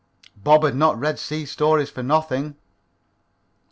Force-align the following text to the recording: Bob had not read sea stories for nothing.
Bob 0.35 0.63
had 0.63 0.75
not 0.75 0.97
read 0.97 1.19
sea 1.19 1.45
stories 1.45 1.91
for 1.91 2.01
nothing. 2.01 2.55